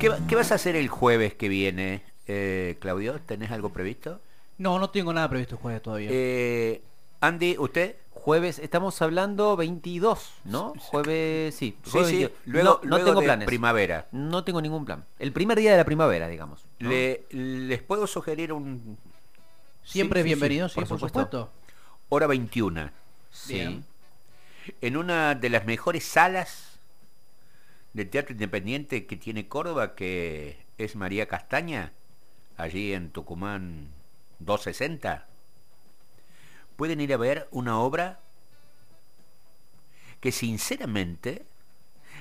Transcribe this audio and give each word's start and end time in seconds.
¿Qué, 0.00 0.10
qué 0.28 0.36
vas 0.36 0.52
a 0.52 0.56
hacer 0.56 0.76
el 0.76 0.88
jueves 0.88 1.34
que 1.34 1.48
viene, 1.48 2.02
eh, 2.26 2.76
Claudio? 2.80 3.18
¿Tenés 3.24 3.50
algo 3.50 3.70
previsto? 3.70 4.20
No, 4.58 4.78
no 4.78 4.90
tengo 4.90 5.12
nada 5.12 5.28
previsto 5.28 5.54
el 5.56 5.60
jueves 5.60 5.82
todavía. 5.82 6.08
Eh, 6.12 6.82
Andy, 7.20 7.56
¿usted? 7.58 7.96
Jueves, 8.12 8.58
estamos 8.58 9.00
hablando 9.02 9.56
22, 9.56 10.30
¿no? 10.44 10.74
Jueves, 10.78 11.54
sí. 11.54 11.76
Sí, 11.84 11.90
jueves 11.90 12.08
sí, 12.10 12.16
22. 12.18 12.40
luego, 12.46 12.68
no, 12.68 12.80
no 12.82 12.96
luego 12.96 13.04
tengo 13.10 13.20
de 13.20 13.26
planes. 13.26 13.46
primavera. 13.46 14.06
No 14.12 14.44
tengo 14.44 14.60
ningún 14.60 14.84
plan. 14.84 15.04
El 15.18 15.32
primer 15.32 15.58
día 15.58 15.70
de 15.70 15.76
la 15.78 15.84
primavera, 15.84 16.28
digamos. 16.28 16.60
¿no? 16.80 16.90
Le- 16.90 17.22
¿Les 17.30 17.80
puedo 17.82 18.06
sugerir 18.06 18.52
un... 18.52 18.98
Siempre 19.84 20.20
sí, 20.20 20.24
sí, 20.24 20.28
bienvenido, 20.34 20.68
sí, 20.68 20.74
sí, 20.74 20.80
por 20.80 20.88
por, 20.88 20.98
supuesto. 20.98 21.20
supuesto. 21.20 21.50
Hora 22.08 22.26
21. 22.26 22.90
Sí. 23.32 23.54
Bien. 23.54 23.84
En 24.80 24.96
una 24.96 25.34
de 25.36 25.48
las 25.48 25.64
mejores 25.64 26.04
salas 26.04 26.75
del 27.96 28.10
Teatro 28.10 28.34
Independiente 28.34 29.06
que 29.06 29.16
tiene 29.16 29.48
Córdoba, 29.48 29.94
que 29.94 30.58
es 30.76 30.96
María 30.96 31.26
Castaña, 31.28 31.92
allí 32.58 32.92
en 32.92 33.08
Tucumán 33.08 33.88
260. 34.40 35.26
Pueden 36.76 37.00
ir 37.00 37.14
a 37.14 37.16
ver 37.16 37.48
una 37.52 37.80
obra 37.80 38.20
que 40.20 40.30
sinceramente, 40.30 41.46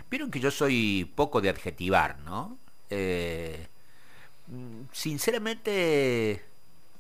vieron 0.10 0.32
que 0.32 0.40
yo 0.40 0.50
soy 0.50 1.12
poco 1.14 1.42
de 1.42 1.50
adjetivar, 1.50 2.20
¿no? 2.20 2.58
Eh, 2.90 3.68
sinceramente, 4.94 6.42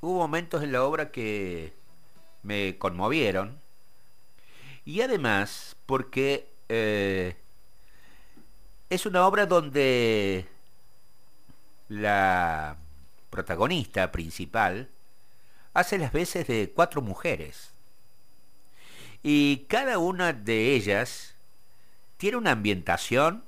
hubo 0.02 0.18
momentos 0.18 0.62
en 0.63 0.73
la 0.73 0.84
obra 0.84 1.12
que 1.12 1.71
me 2.44 2.77
conmovieron. 2.77 3.57
Y 4.84 4.99
además, 4.99 5.77
porque 5.85 6.49
eh, 6.68 7.38
es 8.95 9.05
una 9.05 9.27
obra 9.27 9.45
donde 9.45 10.45
la 11.90 12.77
protagonista 13.29 14.12
principal 14.12 14.90
hace 15.74 15.98
las 15.98 16.13
veces 16.13 16.48
de 16.48 16.71
cuatro 16.74 17.01
mujeres. 17.01 17.71
Y 19.21 19.66
cada 19.68 19.98
una 19.98 20.32
de 20.32 20.76
ellas 20.76 21.34
tiene 22.18 22.38
una 22.38 22.51
ambientación, 22.51 23.43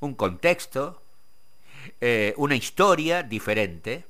un 0.00 0.14
contexto, 0.14 1.02
eh, 2.00 2.32
una 2.38 2.56
historia 2.56 3.22
diferente, 3.22 4.06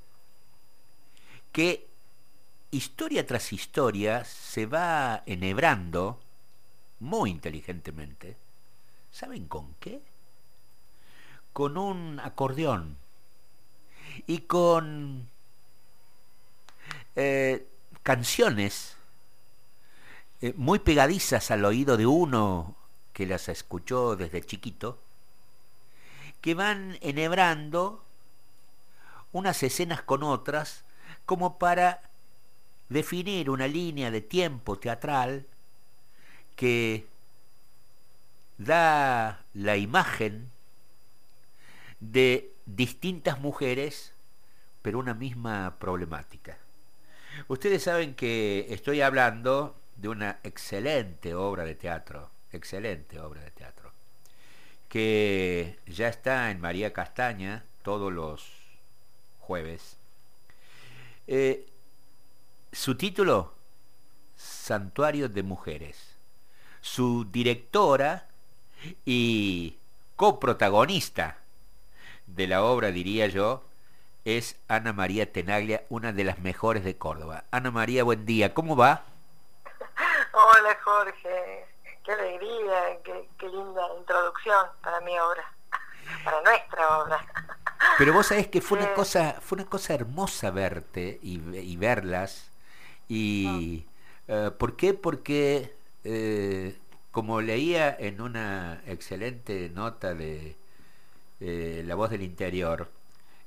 que 1.50 1.86
historia 2.70 3.26
tras 3.26 3.52
historia 3.52 4.24
se 4.24 4.66
va 4.66 5.24
enhebrando 5.26 6.20
muy 7.00 7.30
inteligentemente. 7.30 8.36
¿Saben 9.10 9.46
con 9.46 9.74
qué? 9.80 10.00
Con 11.52 11.76
un 11.76 12.20
acordeón 12.20 12.96
y 14.26 14.38
con 14.40 15.28
eh, 17.16 17.66
canciones 18.02 18.96
eh, 20.40 20.54
muy 20.56 20.78
pegadizas 20.78 21.50
al 21.50 21.64
oído 21.64 21.96
de 21.96 22.06
uno 22.06 22.74
que 23.12 23.26
las 23.26 23.48
escuchó 23.48 24.16
desde 24.16 24.42
chiquito, 24.42 24.98
que 26.40 26.54
van 26.54 26.98
enhebrando 27.00 28.02
unas 29.32 29.62
escenas 29.62 30.02
con 30.02 30.22
otras 30.22 30.82
como 31.26 31.58
para 31.58 32.02
definir 32.88 33.50
una 33.50 33.68
línea 33.68 34.10
de 34.10 34.20
tiempo 34.20 34.78
teatral 34.78 35.46
que 36.56 37.06
da 38.58 39.40
la 39.54 39.76
imagen 39.76 40.50
de 42.02 42.52
distintas 42.66 43.40
mujeres, 43.40 44.12
pero 44.82 44.98
una 44.98 45.14
misma 45.14 45.76
problemática. 45.78 46.58
Ustedes 47.46 47.84
saben 47.84 48.14
que 48.14 48.66
estoy 48.70 49.00
hablando 49.00 49.76
de 49.96 50.08
una 50.08 50.40
excelente 50.42 51.34
obra 51.34 51.64
de 51.64 51.76
teatro, 51.76 52.28
excelente 52.52 53.20
obra 53.20 53.42
de 53.42 53.52
teatro, 53.52 53.92
que 54.88 55.78
ya 55.86 56.08
está 56.08 56.50
en 56.50 56.60
María 56.60 56.92
Castaña 56.92 57.62
todos 57.82 58.12
los 58.12 58.50
jueves. 59.38 59.96
Eh, 61.28 61.66
su 62.72 62.96
título, 62.96 63.54
Santuario 64.36 65.28
de 65.28 65.42
Mujeres. 65.44 65.96
Su 66.80 67.24
directora 67.30 68.26
y 69.06 69.76
coprotagonista 70.16 71.41
de 72.26 72.46
la 72.46 72.62
obra, 72.64 72.90
diría 72.90 73.26
yo, 73.28 73.62
es 74.24 74.56
Ana 74.68 74.92
María 74.92 75.32
Tenaglia, 75.32 75.82
una 75.88 76.12
de 76.12 76.24
las 76.24 76.38
mejores 76.40 76.84
de 76.84 76.96
Córdoba. 76.96 77.44
Ana 77.50 77.70
María, 77.70 78.04
buen 78.04 78.24
día. 78.26 78.54
¿Cómo 78.54 78.76
va? 78.76 79.02
Hola 80.32 80.76
Jorge, 80.82 81.66
qué 82.04 82.12
alegría, 82.12 82.98
qué, 83.04 83.28
qué 83.38 83.48
linda 83.48 83.82
introducción 83.98 84.66
para 84.82 85.00
mi 85.00 85.18
obra, 85.18 85.44
para 86.24 86.40
nuestra 86.42 86.98
obra. 86.98 87.26
Pero 87.98 88.12
vos 88.12 88.26
sabés 88.26 88.48
que 88.48 88.60
fue 88.60 88.78
una 88.78 88.88
Eh. 88.88 88.94
cosa, 88.94 89.36
fue 89.40 89.56
una 89.56 89.66
cosa 89.66 89.94
hermosa 89.94 90.50
verte 90.50 91.18
y, 91.22 91.40
y 91.58 91.76
verlas. 91.76 92.50
Y 93.08 93.84
eh, 94.28 94.50
¿por 94.58 94.76
qué? 94.76 94.94
Porque 94.94 95.74
eh, 96.04 96.78
como 97.10 97.40
leía 97.42 97.94
en 97.98 98.20
una 98.20 98.80
excelente 98.86 99.70
nota 99.74 100.14
de 100.14 100.56
eh, 101.42 101.82
La 101.86 101.94
Voz 101.94 102.10
del 102.10 102.22
Interior, 102.22 102.90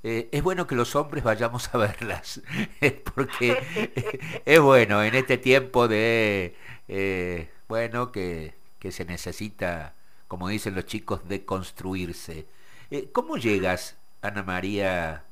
eh, 0.04 0.30
es 0.32 0.44
bueno 0.44 0.68
que 0.68 0.76
los 0.76 0.96
hombres 0.96 1.24
vayamos 1.24 1.74
a 1.74 1.78
verlas, 1.80 2.42
porque 3.16 4.42
es 4.46 4.60
bueno 4.60 5.04
en 5.04 5.16
este 5.16 5.38
tiempo 5.38 5.88
de, 5.88 6.56
eh, 6.88 7.50
bueno, 7.68 8.12
que, 8.12 8.54
que 8.80 8.92
se 8.92 9.06
necesita, 9.06 9.94
como 10.28 10.48
dicen 10.50 10.76
los 10.76 10.86
chicos, 10.86 11.28
de 11.28 11.44
construirse. 11.46 12.46
Eh, 12.92 13.10
¿Cómo 13.12 13.38
llegas, 13.38 13.96
Ana 14.22 14.44
María 14.44 15.24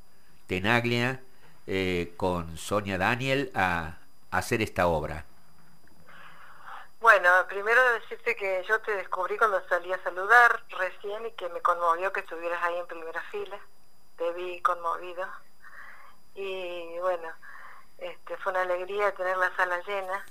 Tenaglia, 0.48 1.20
eh, 1.66 2.12
con 2.16 2.58
Sonia 2.58 2.98
Daniel 2.98 3.50
a 3.54 3.98
hacer 4.30 4.60
esta 4.62 4.88
obra? 4.88 5.24
Bueno, 7.04 7.28
primero 7.48 7.82
decirte 7.92 8.34
que 8.34 8.64
yo 8.66 8.80
te 8.80 8.96
descubrí 8.96 9.36
cuando 9.36 9.60
salí 9.68 9.92
a 9.92 10.02
saludar 10.02 10.64
recién 10.70 11.26
y 11.26 11.32
que 11.32 11.50
me 11.50 11.60
conmovió 11.60 12.10
que 12.10 12.20
estuvieras 12.20 12.62
ahí 12.62 12.78
en 12.78 12.86
primera 12.86 13.20
fila, 13.30 13.58
te 14.16 14.32
vi 14.32 14.62
conmovido. 14.62 15.28
Y 16.34 16.98
bueno, 17.00 17.28
este, 17.98 18.38
fue 18.38 18.52
una 18.52 18.62
alegría 18.62 19.14
tener 19.14 19.36
la 19.36 19.54
sala 19.54 19.82
llena. 19.82 20.24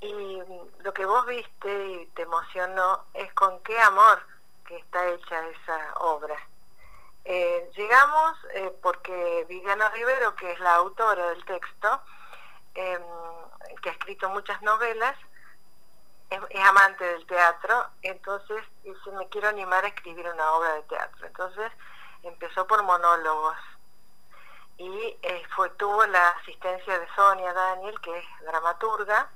Y 0.00 0.42
lo 0.82 0.92
que 0.92 1.06
vos 1.06 1.24
viste 1.26 1.86
y 1.86 2.06
te 2.06 2.22
emocionó 2.22 3.04
es 3.14 3.32
con 3.34 3.62
qué 3.62 3.78
amor 3.78 4.20
que 4.66 4.76
está 4.78 5.06
hecha 5.10 5.48
esa 5.48 5.94
obra. 6.00 6.34
Eh, 7.24 7.70
llegamos 7.76 8.36
eh, 8.54 8.76
porque 8.82 9.46
Viviana 9.48 9.90
Rivero, 9.90 10.34
que 10.34 10.50
es 10.50 10.58
la 10.58 10.74
autora 10.74 11.28
del 11.28 11.44
texto, 11.44 12.02
em, 12.74 13.00
que 13.80 13.90
ha 13.90 13.92
escrito 13.92 14.28
muchas 14.30 14.60
novelas, 14.62 15.16
es, 16.30 16.40
amante 16.64 17.04
del 17.04 17.26
teatro, 17.26 17.86
entonces 18.02 18.62
dice, 18.82 19.10
me 19.12 19.28
quiero 19.28 19.48
animar 19.48 19.84
a 19.84 19.88
escribir 19.88 20.28
una 20.28 20.52
obra 20.52 20.74
de 20.74 20.82
teatro. 20.82 21.26
Entonces 21.26 21.72
empezó 22.22 22.66
por 22.66 22.82
monólogos 22.82 23.56
y 24.76 25.16
eh, 25.22 25.42
fue, 25.54 25.70
tuvo 25.70 26.04
la 26.06 26.28
asistencia 26.30 26.98
de 26.98 27.08
Sonia 27.14 27.52
Daniel, 27.52 28.00
que 28.00 28.18
es 28.18 28.24
dramaturga, 28.44 29.30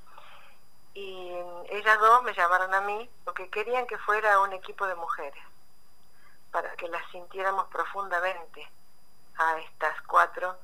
y 0.94 1.32
ellas 1.69 1.98
dos 2.00 2.22
me 2.25 2.34
llamaron 2.34 2.75
a 2.75 2.81
mí 2.81 3.09
porque 3.25 3.48
querían 3.50 3.87
que 3.87 3.98
fuera 3.98 4.41
un 4.41 4.53
equipo 4.53 4.87
de 4.87 4.97
mujeres, 4.97 5.44
para 6.51 6.74
que 6.77 6.89
las 6.89 7.09
sintiéramos 7.12 7.68
profundamente 7.68 8.68
a 9.36 9.59
estas 9.59 10.01
cuatro, 10.03 10.57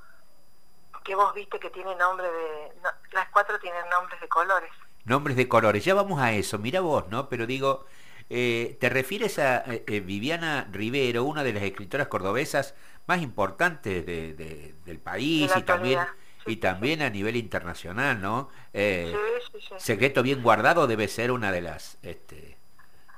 que 1.05 1.15
vos 1.15 1.33
viste 1.35 1.61
que 1.61 1.71
tienen 1.71 1.99
nombre 1.99 2.29
de... 2.31 2.75
no, 2.83 2.91
las 3.13 3.29
cuatro 3.29 3.61
tienen 3.61 3.89
nombres 3.91 4.21
de 4.21 4.29
colores. 4.29 4.73
Nombres 5.05 5.37
de 5.37 5.49
colores, 5.49 5.85
ya 5.85 5.95
vamos 5.95 6.21
a 6.21 6.33
eso, 6.33 6.59
mira 6.59 6.81
vos, 6.81 7.05
¿no? 7.11 7.29
Pero 7.29 7.47
digo, 7.47 7.85
eh, 8.31 8.77
te 8.81 8.89
refieres 8.89 9.39
a 9.39 9.59
eh, 9.73 9.85
eh, 9.87 10.01
Viviana 10.01 10.67
Rivero, 10.73 11.25
una 11.25 11.45
de 11.45 11.53
las 11.53 11.63
escritoras 11.63 12.09
cordobesas 12.09 12.75
más 13.07 13.21
importantes 13.21 14.07
de- 14.07 14.33
de- 14.33 14.75
del 14.87 14.99
país 14.99 15.53
De 15.53 15.61
y 15.61 15.63
también. 15.63 16.01
Sí, 16.47 16.53
y 16.53 16.55
sí, 16.55 16.57
también 16.57 17.03
a 17.03 17.11
nivel 17.11 17.37
internacional, 17.37 18.21
¿no? 18.21 18.51
Eh, 18.73 19.15
Sí, 19.51 19.59
sí, 19.61 19.67
sí. 19.69 19.75
Secreto 19.79 20.23
bien 20.23 20.43
guardado 20.43 20.87
debe 20.87 21.09
ser 21.09 21.33
una 21.33 21.53
de 21.53 21.61
las 21.63 21.97
este, 22.03 22.57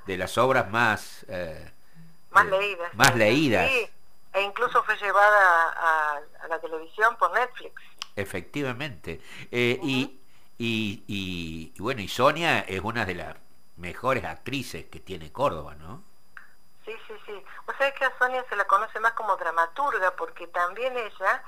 de 0.05 0.17
las 0.17 0.37
obras 0.37 0.69
más 0.71 1.25
más 2.31 2.45
leídas. 2.47 2.93
más 2.95 3.11
sí. 3.13 3.17
leídas. 3.17 3.71
Sí, 3.71 3.87
e 4.33 4.41
incluso 4.43 4.83
fue 4.83 4.95
llevada 4.97 5.71
a, 5.71 6.19
a 6.43 6.47
la 6.49 6.59
televisión 6.59 7.15
por 7.17 7.31
Netflix. 7.33 7.81
Efectivamente. 8.15 9.19
Y, 9.51 10.19
y, 10.57 11.03
y- 11.07 11.79
bueno, 11.81 12.01
y 12.01 12.07
Sonia 12.07 12.59
es 12.61 12.81
una 12.81 13.05
de 13.05 13.15
las 13.15 13.35
mejores 13.77 14.23
actrices 14.25 14.85
que 14.87 14.99
tiene 14.99 15.31
Córdoba, 15.31 15.75
¿no? 15.75 16.03
Sí, 16.85 16.95
sí, 17.07 17.13
sí, 17.25 17.43
o 17.67 17.73
sea 17.73 17.93
que 17.93 18.05
a 18.05 18.17
Sonia 18.17 18.45
se 18.49 18.55
la 18.55 18.65
conoce 18.65 18.99
más 19.01 19.13
como 19.13 19.35
dramaturga 19.35 20.11
porque 20.15 20.47
también 20.47 20.95
ella 20.97 21.43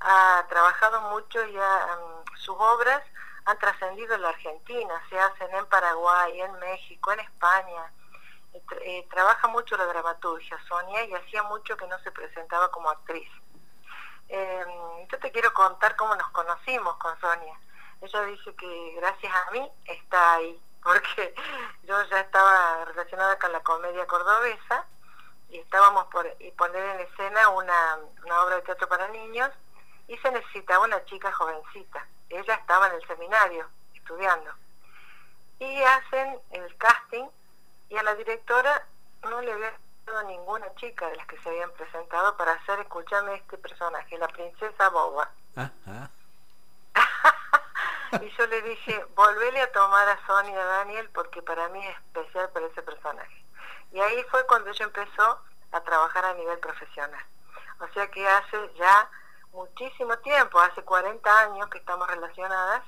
ha 0.00 0.44
trabajado 0.48 1.00
mucho 1.12 1.42
y 1.46 1.56
mm, 1.56 2.36
sus 2.36 2.56
obras 2.58 3.02
han 3.46 3.58
trascendido 3.58 4.14
en 4.14 4.22
la 4.22 4.28
Argentina, 4.28 5.02
se 5.08 5.18
hacen 5.18 5.54
en 5.54 5.66
Paraguay, 5.66 6.40
en 6.40 6.52
México, 6.58 7.12
en 7.12 7.20
España. 7.20 7.90
Eh, 8.82 9.06
trabaja 9.10 9.48
mucho 9.48 9.76
la 9.78 9.86
dramaturgia 9.86 10.58
Sonia 10.68 11.04
y 11.06 11.14
hacía 11.14 11.42
mucho 11.44 11.76
que 11.76 11.86
no 11.86 11.98
se 12.00 12.12
presentaba 12.12 12.70
como 12.70 12.90
actriz. 12.90 13.28
Em, 14.28 15.08
yo 15.10 15.18
te 15.18 15.30
quiero 15.32 15.52
contar 15.52 15.96
cómo 15.96 16.14
nos 16.16 16.28
conocimos 16.30 16.96
con 16.96 17.18
Sonia. 17.20 17.54
Ella 18.02 18.22
dice 18.24 18.52
que 18.56 18.94
gracias 18.96 19.32
a 19.32 19.50
mí 19.52 19.70
está 19.86 20.34
ahí, 20.34 20.60
porque 20.82 21.34
yo 21.84 22.02
ya 22.10 22.20
estaba 22.20 22.84
relacionada 22.84 23.38
con 23.38 23.52
la 23.52 23.60
comedia 23.60 24.06
cordobesa 24.06 24.84
y 25.50 25.58
estábamos 25.58 26.06
por 26.06 26.26
poner 26.56 26.82
en 26.82 27.00
escena 27.00 27.48
una, 27.50 27.98
obra 28.42 28.56
de 28.56 28.62
teatro 28.62 28.88
para 28.88 29.06
niños 29.08 29.50
y 30.08 30.16
se 30.18 30.32
necesitaba 30.32 30.84
una 30.84 31.04
chica 31.04 31.30
jovencita. 31.30 32.04
Ella 32.28 32.54
estaba 32.54 32.88
en 32.88 32.94
el 32.94 33.06
seminario 33.06 33.68
estudiando. 33.94 34.50
Y 35.60 35.82
hacen 35.82 36.40
el 36.50 36.76
casting 36.78 37.26
y 37.88 37.96
a 37.96 38.02
la 38.02 38.16
directora 38.16 38.84
no 39.22 39.40
le 39.42 39.52
había 39.52 39.72
dado 40.06 40.22
ninguna 40.24 40.74
chica 40.74 41.08
de 41.08 41.16
las 41.16 41.26
que 41.28 41.38
se 41.38 41.50
habían 41.50 41.70
presentado 41.72 42.36
para 42.36 42.54
hacer, 42.54 42.80
escúchame 42.80 43.34
este 43.36 43.58
personaje, 43.58 44.18
la 44.18 44.26
princesa 44.28 44.88
Boba. 44.88 45.30
y 48.20 48.30
yo 48.36 48.46
le 48.46 48.62
dije, 48.62 49.04
volvele 49.14 49.60
a 49.62 49.72
tomar 49.72 50.08
a 50.08 50.26
Sonia 50.26 50.64
Daniel 50.64 51.08
porque 51.14 51.42
para 51.42 51.68
mí 51.68 51.84
es 51.86 51.96
especial 51.96 52.48
por 52.50 52.62
ese 52.62 52.82
personaje. 52.82 53.44
Y 53.92 54.00
ahí 54.00 54.24
fue 54.30 54.46
cuando 54.46 54.70
ella 54.70 54.84
empezó 54.84 55.40
a 55.72 55.80
trabajar 55.80 56.24
a 56.24 56.34
nivel 56.34 56.58
profesional. 56.58 57.24
O 57.80 57.88
sea 57.94 58.10
que 58.10 58.26
hace 58.28 58.72
ya 58.76 59.08
muchísimo 59.52 60.16
tiempo, 60.18 60.60
hace 60.60 60.82
40 60.82 61.40
años 61.40 61.68
que 61.68 61.78
estamos 61.78 62.06
relacionadas 62.08 62.82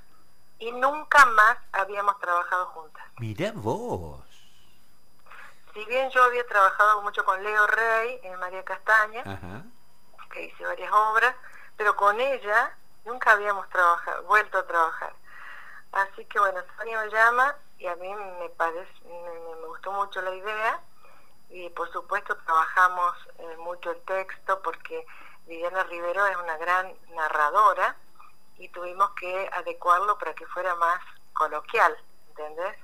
y 0.59 0.71
nunca 0.73 1.25
más 1.27 1.59
habíamos 1.73 2.19
trabajado 2.21 2.67
juntas. 2.67 3.03
Mira 3.19 3.53
vos. 3.55 4.23
Si 5.73 5.85
bien 5.87 6.09
yo 6.11 6.23
había 6.23 6.47
trabajado 6.47 7.03
mucho 7.03 7.25
con 7.25 7.43
Leo 7.43 7.67
Rey 7.67 8.21
en 8.23 8.39
María 8.39 8.65
Castaña, 8.65 9.25
que 10.31 10.45
hice 10.45 10.65
varias 10.65 10.93
obras, 10.93 11.35
pero 11.77 11.97
con 11.97 12.21
ella 12.21 12.77
nunca 13.05 13.33
habíamos 13.33 13.69
trabajado, 13.71 14.23
vuelto 14.25 14.59
a 14.59 14.67
trabajar. 14.67 15.13
Así 15.93 16.25
que 16.27 16.39
bueno, 16.39 16.61
Sonia 16.77 17.01
me 17.03 17.11
llama 17.11 17.57
y 17.79 17.87
a 17.87 17.97
mí 17.97 18.13
me 18.15 18.49
parece, 18.51 18.93
me 19.05 19.67
gustó 19.67 19.93
mucho 19.93 20.21
la 20.23 20.35
idea 20.35 20.81
y 21.51 21.69
por 21.71 21.91
supuesto 21.93 22.37
trabajamos 22.39 23.15
eh, 23.39 23.57
mucho 23.59 23.93
el 23.93 24.01
texto 24.03 24.61
porque 24.63 25.07
Viviana 25.47 25.85
Rivero 25.85 26.27
es 26.27 26.37
una 26.37 26.57
gran 26.57 26.93
narradora 27.15 27.97
y 28.59 28.69
tuvimos 28.71 29.11
que 29.11 29.49
adecuarlo 29.53 30.19
para 30.19 30.35
que 30.35 30.47
fuera 30.47 30.75
más 30.77 31.01
coloquial, 31.33 31.97
¿entendés? 32.31 32.77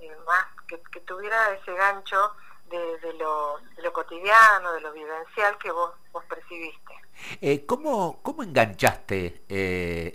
Eh, 0.00 0.16
más 0.26 0.46
que, 0.66 0.78
tuviera 1.00 1.50
ese 1.50 1.74
gancho 1.74 2.34
de, 2.66 3.12
lo, 3.18 3.92
cotidiano, 3.92 4.72
de 4.72 4.80
lo 4.80 4.92
vivencial 4.92 5.58
que 5.58 5.70
vos, 5.70 5.92
vos 6.12 6.24
percibiste. 6.24 6.94
Eh, 7.40 7.64
¿cómo, 7.66 8.20
¿Cómo 8.22 8.42
enganchaste 8.42 9.42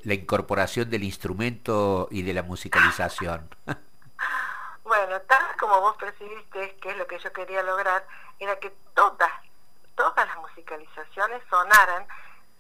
la 0.04 0.14
incorporación 0.14 0.90
del 0.90 1.04
instrumento 1.04 2.08
y 2.12 2.22
de 2.24 2.34
la 2.34 2.44
musicalización? 2.44 3.50
Bueno, 4.88 5.20
tal 5.24 5.58
como 5.60 5.82
vos 5.82 5.98
percibiste, 5.98 6.78
que 6.78 6.92
es 6.92 6.98
lo 6.98 7.06
que 7.08 7.20
yo 7.20 7.34
quería 7.34 7.62
lograr, 7.62 8.08
era 8.40 8.58
que 8.58 8.70
todas, 8.96 9.32
todas 9.96 10.26
las 10.26 10.38
musicalizaciones 10.38 11.44
sonaran 11.50 12.08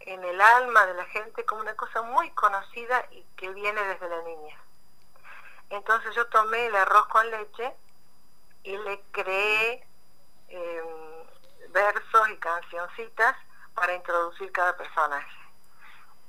en 0.01 0.21
el 0.21 0.41
alma 0.41 0.85
de 0.87 0.93
la 0.95 1.05
gente 1.05 1.45
como 1.45 1.61
una 1.61 1.73
cosa 1.75 2.01
muy 2.01 2.29
conocida 2.31 3.05
y 3.11 3.23
que 3.37 3.49
viene 3.51 3.81
desde 3.81 4.09
la 4.09 4.21
niña. 4.23 4.57
Entonces 5.69 6.13
yo 6.15 6.27
tomé 6.27 6.65
el 6.65 6.75
arroz 6.75 7.07
con 7.07 7.31
leche 7.31 7.73
y 8.63 8.75
le 8.77 9.01
creé 9.11 9.87
em, 10.49 11.16
versos 11.77 12.29
y 12.29 12.37
cancioncitas 12.37 13.35
para 13.75 13.93
introducir 13.93 14.51
cada 14.51 14.75
personaje. 14.75 15.37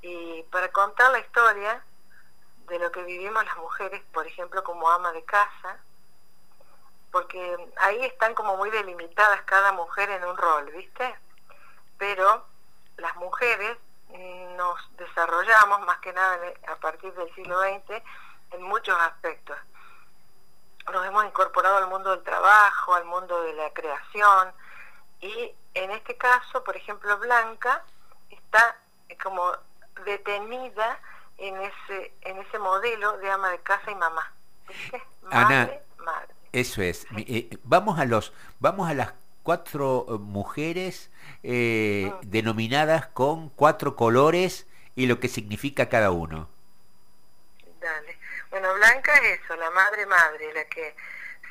Y 0.01 0.43
para 0.43 0.71
contar 0.71 1.11
la 1.11 1.19
historia 1.19 1.81
de 2.67 2.77
lo 2.77 2.91
que 2.91 3.03
vivimos 3.03 3.43
las 3.43 3.57
mujeres, 3.57 4.01
por 4.13 4.27
ejemplo, 4.27 4.63
como 4.63 4.87
ama 4.89 5.11
de 5.11 5.23
casa, 5.23 5.77
porque 7.11 7.41
ahí 7.77 8.05
están 8.05 8.35
como 8.35 8.57
muy 8.57 8.69
delimitadas 8.69 9.41
cada 9.45 9.71
mujer 9.71 10.11
en 10.11 10.23
un 10.23 10.37
rol, 10.37 10.65
¿viste? 10.71 11.15
Pero 11.97 12.45
las 12.97 13.15
mujeres 13.15 13.75
nos 14.55 14.97
desarrollamos 14.97 15.81
más 15.81 15.97
que 15.99 16.13
nada 16.13 16.37
a 16.67 16.75
partir 16.75 17.11
del 17.13 17.33
siglo 17.33 17.59
XX 17.61 18.03
en 18.51 18.61
muchos 18.61 18.95
aspectos. 19.01 19.57
Nos 20.91 21.05
hemos 21.07 21.25
incorporado 21.25 21.77
al 21.77 21.87
mundo 21.87 22.11
del 22.11 22.23
trabajo, 22.23 22.93
al 22.93 23.05
mundo 23.05 23.41
de 23.41 23.53
la 23.53 23.71
creación 23.71 24.53
y 25.21 25.51
en 25.73 25.91
este 25.91 26.15
caso, 26.17 26.63
por 26.63 26.75
ejemplo, 26.75 27.17
Blanca 27.19 27.83
está 28.29 28.75
como 29.21 29.51
detenida 30.05 30.99
en 31.37 31.55
ese 31.57 32.11
en 32.21 32.37
ese 32.37 32.59
modelo 32.59 33.17
de 33.17 33.29
ama 33.31 33.51
de 33.51 33.59
casa 33.59 33.91
y 33.91 33.95
mamá. 33.95 34.31
¿Viste? 34.67 35.01
Madre, 35.23 35.81
madre. 35.97 36.33
Eso 36.51 36.81
es. 36.81 37.05
Eh, 37.17 37.57
vamos 37.63 37.99
a 37.99 38.05
los, 38.05 38.33
vamos 38.59 38.89
a 38.89 38.93
las 38.93 39.13
cuatro 39.43 40.05
eh, 40.07 40.11
mujeres 40.13 41.09
eh, 41.43 42.11
ah. 42.11 42.19
denominadas 42.23 43.07
con 43.07 43.49
cuatro 43.49 43.95
colores 43.95 44.65
y 44.95 45.07
lo 45.07 45.19
que 45.19 45.27
significa 45.27 45.89
cada 45.89 46.11
uno. 46.11 46.49
Dale. 47.79 48.17
Bueno, 48.49 48.73
Blanca 48.75 49.13
es 49.15 49.39
eso, 49.39 49.55
la 49.55 49.69
madre 49.69 50.05
madre, 50.05 50.53
la 50.53 50.65
que 50.65 50.95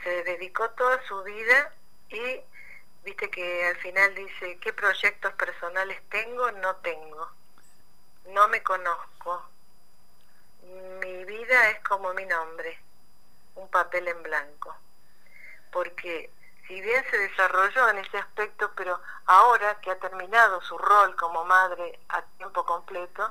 se 0.03 0.25
dedicó 0.25 0.69
toda 0.71 1.01
su 1.07 1.23
vida 1.23 1.73
y 2.11 2.41
viste 3.09 3.31
que 3.31 3.67
al 3.67 3.77
final 3.77 4.15
dice, 4.15 4.59
¿qué 4.61 4.73
proyectos 4.73 5.33
personales 5.35 6.01
tengo? 6.11 6.51
No 6.53 6.77
tengo. 6.77 7.31
No 8.31 8.49
me 8.49 8.63
conozco. 8.63 9.49
Mi 11.01 11.25
vida 11.25 11.71
es 11.71 11.81
como 11.81 12.13
mi 12.15 12.27
nombre, 12.27 12.79
un 13.55 13.69
papel 13.69 14.09
en 14.09 14.23
blanco 14.23 14.77
porque 15.71 16.31
si 16.67 16.81
bien 16.81 17.05
se 17.11 17.17
desarrolló 17.17 17.89
en 17.91 17.99
ese 17.99 18.19
aspecto, 18.19 18.71
pero 18.77 19.01
ahora 19.27 19.81
que 19.81 19.91
ha 19.91 19.99
terminado 19.99 20.61
su 20.63 20.77
rol 20.77 21.17
como 21.17 21.45
madre 21.45 21.99
a 22.09 22.23
tiempo 22.37 22.65
completo, 22.65 23.31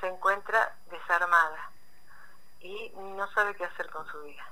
se 0.00 0.08
encuentra 0.08 0.74
desarmada 0.90 1.70
y 2.60 2.92
no 2.96 3.30
sabe 3.32 3.54
qué 3.54 3.64
hacer 3.64 3.90
con 3.90 4.06
su 4.08 4.22
vida. 4.22 4.46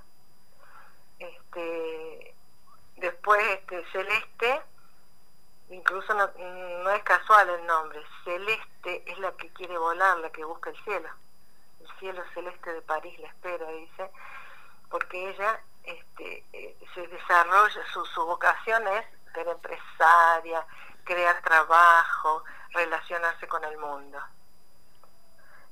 Este, 1.18 2.34
después 2.96 3.42
este, 3.50 3.84
Celeste, 3.92 4.62
incluso 5.70 6.14
no, 6.14 6.30
no 6.82 6.90
es 6.90 7.02
casual 7.02 7.48
el 7.48 7.66
nombre, 7.66 8.02
Celeste 8.24 9.02
es 9.06 9.18
la 9.18 9.32
que 9.32 9.48
quiere 9.50 9.76
volar, 9.78 10.18
la 10.18 10.30
que 10.30 10.44
busca 10.44 10.70
el 10.70 10.84
cielo. 10.84 11.08
El 11.80 11.98
cielo 11.98 12.22
celeste 12.32 12.72
de 12.72 12.82
París 12.82 13.18
la 13.20 13.28
espera, 13.28 13.66
dice, 13.70 14.10
porque 14.90 15.30
ella 15.30 15.60
este, 15.84 16.44
eh, 16.52 16.76
se 16.94 17.06
desarrolla, 17.08 17.80
su, 17.92 18.04
su 18.06 18.24
vocación 18.24 18.86
es 18.88 19.04
ser 19.32 19.48
empresaria, 19.48 20.64
crear 21.04 21.40
trabajo, 21.42 22.44
relacionarse 22.72 23.46
con 23.46 23.64
el 23.64 23.76
mundo. 23.78 24.18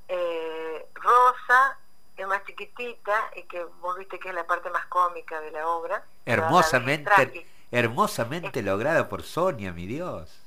Eh, 0.07 0.85
Rosa 0.95 1.77
es 2.15 2.27
más 2.27 2.43
chiquitita 2.45 3.31
y 3.35 3.43
que 3.43 3.63
vos 3.63 3.97
viste 3.97 4.19
que 4.19 4.29
es 4.29 4.35
la 4.35 4.45
parte 4.45 4.69
más 4.69 4.85
cómica 4.87 5.39
de 5.41 5.51
la 5.51 5.67
obra. 5.67 6.03
Hermosamente, 6.25 7.47
hermosamente 7.73 8.61
lograda 8.61 9.09
por 9.09 9.23
Sonia, 9.23 9.73
mi 9.73 9.87
Dios. 9.87 10.39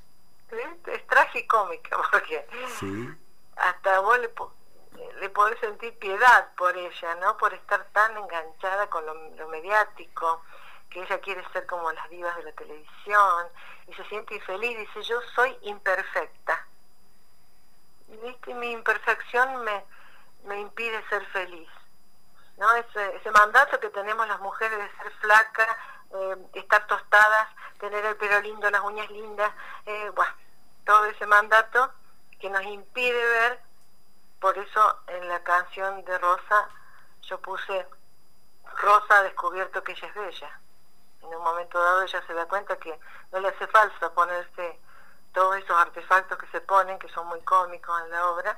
Es, 0.50 0.95
es 0.95 1.06
tragicómica 1.09 1.99
porque 2.11 2.47
hasta 3.56 4.00
vos 4.00 4.18
le, 4.21 4.30
de 5.21 5.28
poder 5.30 5.59
sentir 5.59 5.92
piedad 5.99 6.49
por 6.56 6.76
ella, 6.76 7.14
¿no? 7.16 7.37
Por 7.37 7.52
estar 7.52 7.85
tan 7.87 8.16
enganchada 8.16 8.87
con 8.88 9.04
lo, 9.04 9.49
mediático, 9.49 10.42
que 10.88 11.02
ella 11.02 11.18
quiere 11.21 11.42
ser 11.52 11.66
como 11.66 11.90
las 11.90 12.09
divas 12.11 12.37
de 12.37 12.45
la 12.45 12.52
televisión 12.52 13.47
y 13.88 13.95
se 13.95 14.04
siente 14.04 14.37
infeliz, 14.37 14.78
dice 14.78 15.02
yo 15.02 15.21
soy 15.35 15.56
imperfecta. 15.62 16.64
¿Viste? 18.23 18.54
Mi 18.54 18.71
imperfección 18.71 19.64
me, 19.64 19.85
me 20.45 20.61
impide 20.61 21.02
ser 21.09 21.26
feliz. 21.26 21.68
¿no? 22.56 22.73
Ese, 22.76 23.16
ese 23.16 23.30
mandato 23.33 23.80
que 23.80 23.90
tenemos 23.90 24.28
las 24.28 24.40
mujeres 24.40 24.78
de 24.78 25.02
ser 25.02 25.12
flacas, 25.21 25.68
eh, 26.16 26.37
estar 26.54 26.87
tostadas, 26.87 27.49
tener 27.78 28.04
el 28.04 28.16
pelo 28.16 28.40
lindo, 28.40 28.70
las 28.70 28.82
uñas 28.82 29.11
lindas, 29.11 29.52
eh, 29.87 30.11
bueno, 30.14 30.32
todo 30.85 31.04
ese 31.06 31.26
mandato 31.26 31.92
que 32.40 32.50
nos 32.50 32.62
impide 32.62 33.25
ver 33.26 33.61
por 34.40 34.56
eso 34.58 34.99
en 35.08 35.28
la 35.28 35.42
canción 35.42 36.04
de 36.04 36.18
Rosa 36.18 36.68
yo 37.23 37.40
puse 37.40 37.87
Rosa 38.76 39.18
ha 39.18 39.23
descubierto 39.23 39.82
que 39.82 39.92
ella 39.92 40.08
es 40.08 40.14
bella. 40.14 40.61
En 41.23 41.35
un 41.35 41.42
momento 41.42 41.82
dado 41.82 42.02
ella 42.02 42.23
se 42.26 42.35
da 42.35 42.46
cuenta 42.46 42.76
que 42.78 42.99
no 43.32 43.40
le 43.40 43.49
hace 43.49 43.66
falta 43.68 44.11
ponerse 44.12 44.78
todos 45.32 45.56
esos 45.56 45.76
artefactos 45.76 46.38
que 46.38 46.46
se 46.49 46.61
ponen, 46.61 46.99
que 46.99 47.08
son 47.08 47.26
muy 47.26 47.40
cómicos 47.40 48.00
en 48.02 48.11
la 48.11 48.30
obra, 48.30 48.56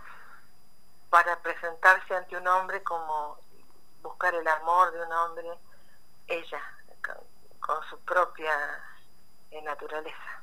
para 1.10 1.36
presentarse 1.40 2.14
ante 2.14 2.36
un 2.36 2.46
hombre 2.46 2.82
como 2.82 3.38
buscar 4.02 4.34
el 4.34 4.46
amor 4.46 4.92
de 4.92 5.02
un 5.02 5.12
hombre, 5.12 5.48
ella, 6.26 6.62
con, 7.68 7.84
su 7.90 7.98
propia 8.00 8.50
eh, 9.50 9.60
naturaleza. 9.60 10.42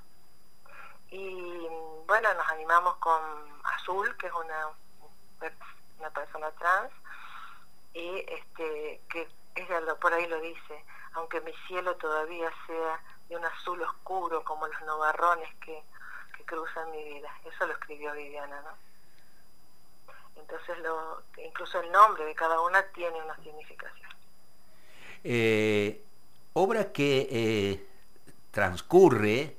Y 1.10 1.68
bueno, 2.06 2.32
nos 2.36 2.48
animamos 2.50 2.98
con 2.98 3.20
Azul, 3.64 4.16
que 4.18 4.28
es 4.28 4.34
una, 4.34 4.70
una 6.00 6.10
persona 6.12 6.52
trans, 6.52 6.92
y 7.94 8.24
este, 8.28 9.02
que 9.10 9.28
ella 9.56 9.80
lo, 9.82 9.98
por 9.98 10.14
ahí 10.14 10.28
lo 10.28 10.40
dice, 10.40 10.86
aunque 11.14 11.42
mi 11.42 11.54
cielo 11.68 11.96
todavía 11.96 12.52
sea 12.68 13.02
de 13.28 13.38
un 13.38 13.46
azul 13.46 13.82
oscuro 13.82 14.44
como 14.44 14.68
los 14.68 14.82
novarrones 14.82 15.50
que, 15.56 15.84
que 16.38 16.44
cruzan 16.46 16.92
mi 16.92 17.04
vida. 17.04 17.34
Eso 17.44 17.66
lo 17.66 17.74
escribió 17.74 18.14
Viviana, 18.14 18.62
¿no? 18.62 18.86
Entonces, 20.36 20.78
lo, 20.80 21.24
incluso 21.38 21.80
el 21.80 21.92
nombre 21.92 22.26
de 22.26 22.36
cada 22.36 22.62
una 22.62 22.84
tiene 22.90 23.20
una 23.20 23.36
significación. 23.38 24.10
Eh, 25.24 26.06
obra 26.56 26.92
que 26.92 27.28
eh, 27.32 27.86
transcurre 28.52 29.56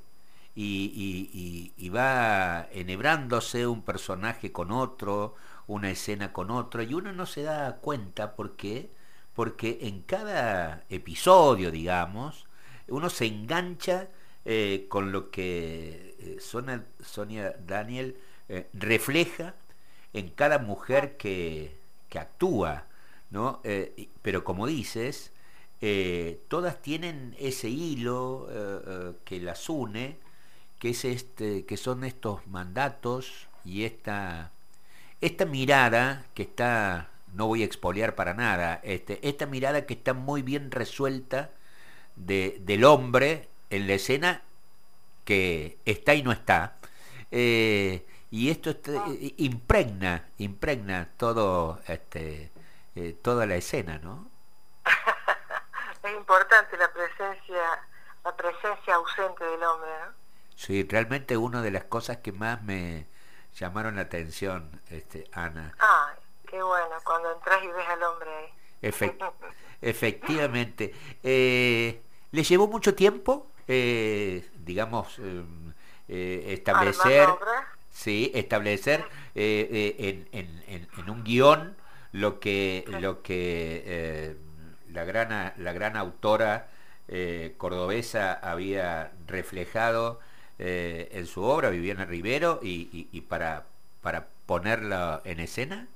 y, 0.54 1.90
va 1.94 2.66
enhebrándose 2.72 3.66
un 3.66 3.82
personaje 3.82 4.50
con 4.50 4.72
otro, 4.72 5.34
una 5.66 5.90
escena 5.90 6.32
con 6.32 6.50
otro, 6.50 6.82
y 6.82 6.92
uno 6.94 7.12
no 7.12 7.26
se 7.26 7.42
da 7.42 7.76
cuenta 7.76 8.34
porque, 8.34 8.90
porque 9.34 9.78
en 9.82 10.02
cada 10.02 10.84
episodio, 10.90 11.70
digamos, 11.70 12.46
uno 12.88 13.08
se 13.08 13.26
engancha 13.26 14.08
eh, 14.44 14.86
con 14.88 15.12
lo 15.12 15.30
que 15.30 16.38
Sonia, 16.40 16.84
Sonia 17.04 17.54
Daniel 17.66 18.16
refleja 18.72 19.54
en 20.16 20.30
cada 20.30 20.58
mujer 20.58 21.16
que, 21.16 21.76
actúa, 22.18 22.84
¿no? 23.28 23.60
Eh, 23.62 24.08
pero 24.22 24.42
como 24.42 24.66
dices, 24.66 25.30
eh, 25.80 26.40
todas 26.49 26.80
tienen 26.83 27.37
ese 27.38 27.68
hilo 27.68 28.49
eh, 28.50 29.12
que 29.25 29.40
las 29.40 29.68
une, 29.68 30.16
que, 30.78 30.90
es 30.90 31.04
este, 31.04 31.64
que 31.64 31.76
son 31.76 32.04
estos 32.04 32.47
mandatos 32.47 33.47
y 33.64 33.85
esta, 33.85 34.50
esta 35.21 35.45
mirada 35.45 36.26
que 36.35 36.42
está, 36.42 37.09
no 37.35 37.47
voy 37.47 37.62
a 37.62 37.66
expoliar 37.66 38.14
para 38.14 38.35
nada, 38.35 38.80
este, 38.83 39.26
esta 39.26 39.47
mirada 39.47 39.87
que 39.87 39.95
está 39.95 40.14
muy 40.14 40.42
bien 40.42 40.71
resuelta 40.71 41.50
de, 42.16 42.61
del 42.64 42.85
hombre 42.85 43.49
en 43.71 43.87
la 43.87 43.95
escena 43.95 44.42
que 45.25 45.76
está 45.85 46.14
y 46.14 46.23
no 46.23 46.33
está 46.33 46.76
y 48.30 48.50
esto 48.50 48.71
este, 48.71 48.97
ah. 48.97 49.06
eh, 49.09 49.35
impregna, 49.38 50.25
impregna 50.38 51.09
todo 51.16 51.80
este 51.87 52.50
eh, 52.95 53.16
toda 53.23 53.47
la 53.47 53.56
escena, 53.56 53.99
¿no? 53.99 54.28
Importante 56.38 56.76
la 56.76 56.93
presencia, 56.93 57.83
la 58.25 58.37
presencia 58.37 58.95
ausente 58.95 59.45
del 59.45 59.62
hombre, 59.62 59.90
¿no? 60.05 60.12
Sí, 60.57 60.87
realmente 60.88 61.37
una 61.37 61.62
de 61.62 61.71
las 61.71 61.85
cosas 61.85 62.19
que 62.19 62.33
más 62.33 62.62
me 62.62 63.07
llamaron 63.55 63.97
la 63.97 64.02
atención, 64.02 64.81
este, 64.90 65.28
Ana. 65.33 65.75
Ah, 65.78 66.14
qué 66.49 66.62
bueno, 66.62 66.95
cuando 67.05 67.33
entras 67.33 67.62
y 67.62 67.69
ves 67.69 67.88
al 67.88 68.02
hombre 68.02 68.31
ahí. 68.31 68.52
efectivamente. 69.83 70.95
Eh, 71.23 72.02
¿Le 72.31 72.43
llevó 72.43 72.69
mucho 72.69 72.95
tiempo, 72.95 73.50
digamos, 73.66 75.19
em, 75.19 75.73
establecer... 76.09 77.28
¿sí? 77.97 78.31
establecer 78.35 79.05
eh, 79.35 79.95
eh, 79.99 80.26
en, 80.33 80.87
en, 80.97 81.11
un 81.11 81.25
guion 81.25 81.76
lo 82.12 82.38
que, 82.40 82.85
lo 83.00 83.23
que 83.23 83.83
eh, 83.87 84.37
la, 84.96 85.04
gran, 85.04 85.52
la 85.56 85.72
gran 85.72 85.96
autora 85.96 86.66
cordobesa 87.56 88.32
había 88.32 89.12
reflejado 89.28 90.20
en 90.58 91.26
su 91.26 91.44
obra, 91.44 91.68
Viviana 91.70 92.04
Rivero, 92.04 92.58
y, 92.62 93.08
y, 93.12 93.20
para, 93.20 93.64
para 94.02 94.26
ponerla 94.46 95.20
en 95.24 95.38
escena? 95.38 95.86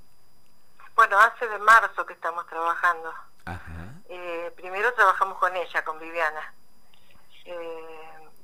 Bueno, 0.95 1.19
hace 1.19 1.49
de 1.49 1.59
marzo 1.59 2.07
que 2.07 2.12
estamos 2.12 2.47
trabajando. 2.47 3.12
primero 4.54 4.92
trabajamos 4.95 5.38
con 5.38 5.57
ella, 5.57 5.85
con 5.85 5.99
Viviana. 5.99 6.52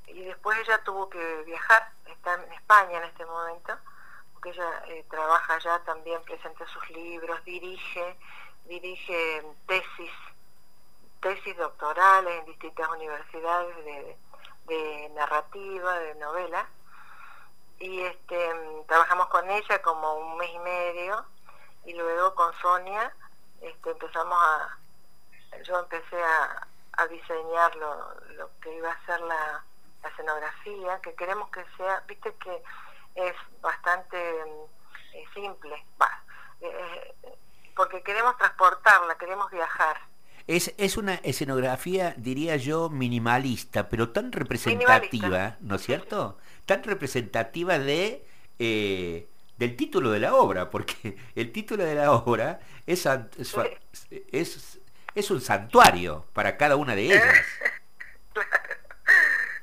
y 0.08 0.24
después 0.24 0.58
ella 0.58 0.78
tuvo 0.82 1.08
que 1.08 1.44
viajar 1.46 1.92
está 2.26 2.34
en 2.34 2.52
España 2.52 2.98
en 2.98 3.04
este 3.04 3.24
momento, 3.24 3.76
porque 4.32 4.50
ella 4.50 4.82
eh, 4.88 5.04
trabaja 5.08 5.54
allá 5.54 5.78
también, 5.84 6.22
presenta 6.24 6.66
sus 6.66 6.90
libros, 6.90 7.44
dirige, 7.44 8.16
dirige 8.64 9.44
tesis, 9.66 10.10
tesis 11.26 11.56
doctorales 11.56 12.38
en 12.38 12.46
distintas 12.46 12.88
universidades 12.90 13.74
de, 13.84 15.10
narrativa, 15.14 15.98
de 15.98 16.14
novela, 16.16 16.68
y 17.80 18.00
este, 18.00 18.84
trabajamos 18.86 19.26
con 19.26 19.50
ella 19.50 19.82
como 19.82 20.14
un 20.14 20.38
mes 20.38 20.50
y 20.54 20.58
medio, 20.60 21.24
y 21.84 21.94
luego 21.94 22.32
con 22.36 22.52
Sonia 22.60 23.12
este, 23.60 23.90
empezamos 23.90 24.38
a, 24.38 24.78
yo 25.64 25.80
empecé 25.80 26.22
a, 26.22 26.68
diseñar 27.10 27.76
lo, 27.76 28.14
lo 28.36 28.50
que 28.60 28.74
iba 28.74 28.90
a 28.90 29.06
ser 29.06 29.20
la 29.20 29.62
la 30.02 30.08
escenografía, 30.08 31.00
que 31.02 31.14
queremos 31.14 31.50
que 31.50 31.64
sea, 31.76 32.02
viste 32.06 32.34
que 32.36 32.62
es 33.14 33.34
bastante 33.60 34.18
eh, 35.12 35.24
simple, 35.34 35.84
eh, 36.60 37.14
porque 37.74 38.02
queremos 38.02 38.36
transportarla, 38.38 39.18
queremos 39.18 39.50
viajar. 39.50 40.00
Es, 40.46 40.72
es 40.78 40.96
una 40.96 41.14
escenografía, 41.16 42.14
diría 42.16 42.56
yo, 42.56 42.88
minimalista, 42.88 43.88
pero 43.88 44.10
tan 44.10 44.30
representativa, 44.30 45.56
¿no 45.60 45.76
es 45.76 45.82
cierto? 45.82 46.38
Tan 46.66 46.84
representativa 46.84 47.78
de 47.78 48.24
eh, 48.58 49.28
del 49.56 49.76
título 49.76 50.10
de 50.10 50.20
la 50.20 50.34
obra, 50.34 50.70
porque 50.70 51.16
el 51.34 51.52
título 51.52 51.84
de 51.84 51.94
la 51.94 52.12
obra 52.12 52.60
es, 52.86 53.08
es, 54.32 54.78
es 55.14 55.30
un 55.30 55.40
santuario 55.40 56.26
para 56.32 56.56
cada 56.56 56.76
una 56.76 56.94
de 56.94 57.02
ellas. 57.02 57.24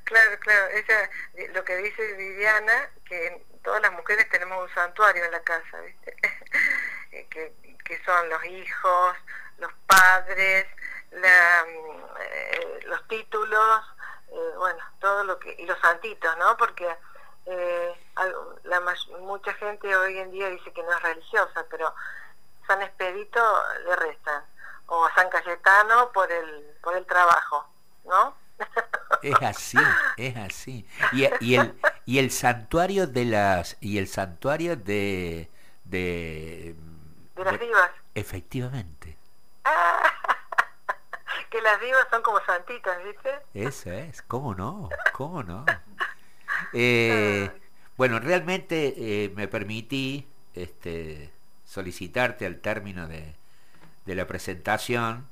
Claro, 0.05 0.37
claro. 0.41 0.67
Ella, 0.75 1.09
eh, 1.33 1.49
lo 1.55 1.63
que 1.63 1.75
dice 1.77 2.13
Viviana, 2.13 2.87
que 3.03 3.41
todas 3.63 3.81
las 3.81 3.91
mujeres 3.93 4.29
tenemos 4.29 4.61
un 4.61 4.75
santuario 4.75 5.25
en 5.25 5.31
la 5.31 5.41
casa, 5.41 5.81
¿viste? 5.81 6.15
Eh, 7.11 7.27
que, 7.29 7.53
que 7.83 8.03
son 8.03 8.29
los 8.29 8.43
hijos, 8.45 9.15
los 9.59 9.71
padres, 9.87 10.67
la, 11.11 11.65
eh, 12.21 12.79
los 12.85 13.07
títulos, 13.07 13.81
bueno, 14.57 14.79
todo 14.99 15.23
lo 15.23 15.37
que... 15.37 15.55
y 15.59 15.65
los 15.65 15.79
santitos, 15.79 16.35
¿no? 16.37 16.57
Porque 16.57 16.87
la, 18.63 18.79
mucha 19.21 19.53
gente 19.53 19.95
hoy 19.95 20.17
en 20.17 20.31
día 20.31 20.49
dice 20.49 20.71
que 20.71 20.81
no 20.81 20.91
es 20.91 21.01
religiosa, 21.03 21.65
pero 21.69 21.93
San 22.67 22.81
Expedito 22.81 23.41
le 23.85 23.95
restan, 23.95 24.43
o 24.87 25.07
San 25.15 25.29
Cayetano 25.29 26.11
por 26.11 26.31
el, 26.31 26.77
por 26.81 26.95
el 26.95 27.05
trabajo, 27.05 27.67
¿no? 28.05 28.35
Es 29.21 29.41
así, 29.41 29.77
es 30.17 30.35
así. 30.37 30.87
Y, 31.11 31.27
y, 31.39 31.55
el, 31.55 31.79
y 32.05 32.19
el 32.19 32.29
santuario 32.29 33.07
de 33.07 33.25
las 33.25 33.77
y 33.79 33.97
el 33.97 34.07
santuario 34.07 34.75
de 34.75 35.49
de, 35.85 36.75
las 37.35 37.59
divas. 37.59 37.91
Efectivamente. 38.15 39.17
que 41.49 41.61
las 41.61 41.79
divas 41.81 42.07
son 42.09 42.21
como 42.21 42.39
santitas, 42.45 42.97
¿viste? 43.03 43.29
Eso 43.53 43.91
es, 43.91 44.21
¿cómo 44.23 44.55
no? 44.55 44.89
¿Cómo 45.13 45.43
no? 45.43 45.65
Eh, 46.71 47.49
bueno, 47.97 48.19
realmente 48.19 48.93
eh, 48.95 49.33
me 49.35 49.47
permití 49.47 50.27
este, 50.53 51.31
solicitarte 51.65 52.45
al 52.45 52.59
término 52.59 53.07
de, 53.07 53.33
de 54.05 54.15
la 54.15 54.27
presentación 54.27 55.27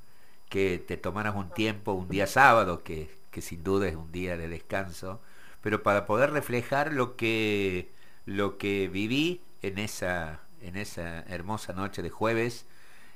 que 0.49 0.83
te 0.85 0.97
tomaras 0.97 1.35
un 1.35 1.49
tiempo, 1.51 1.93
un 1.93 2.09
día 2.09 2.27
sábado, 2.27 2.83
que, 2.83 3.09
que 3.31 3.41
sin 3.41 3.63
duda 3.63 3.87
es 3.87 3.95
un 3.95 4.11
día 4.11 4.35
de 4.35 4.47
descanso, 4.47 5.21
pero 5.61 5.81
para 5.83 6.05
poder 6.05 6.31
reflejar 6.31 6.91
lo 6.91 7.15
que, 7.15 7.89
lo 8.25 8.57
que 8.57 8.89
viví 8.89 9.41
en 9.61 9.79
esa, 9.79 10.39
en 10.61 10.77
esa 10.77 11.21
hermosa 11.23 11.73
noche 11.73 12.01
de 12.01 12.09
jueves, 12.09 12.65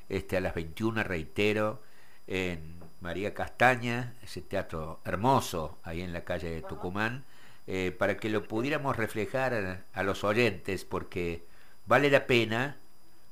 este, 0.09 0.37
a 0.37 0.41
las 0.41 0.53
21, 0.53 1.03
reitero, 1.03 1.81
en 2.27 2.75
María 3.01 3.33
Castaña, 3.33 4.13
ese 4.23 4.41
teatro 4.41 4.99
hermoso 5.05 5.77
ahí 5.83 6.01
en 6.01 6.13
la 6.13 6.23
calle 6.23 6.49
de 6.49 6.61
Tucumán, 6.61 7.23
eh, 7.67 7.95
para 7.97 8.17
que 8.17 8.29
lo 8.29 8.47
pudiéramos 8.47 8.95
reflejar 8.95 9.83
a 9.93 10.03
los 10.03 10.23
oyentes, 10.23 10.85
porque 10.85 11.43
vale 11.85 12.09
la 12.09 12.25
pena 12.27 12.77